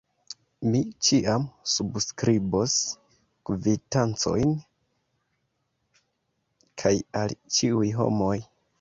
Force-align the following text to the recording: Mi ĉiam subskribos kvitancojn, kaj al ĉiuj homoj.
Mi 0.67 0.79
ĉiam 1.07 1.43
subskribos 1.73 2.79
kvitancojn, 3.51 4.57
kaj 6.83 6.97
al 7.25 7.41
ĉiuj 7.59 7.97
homoj. 8.03 8.37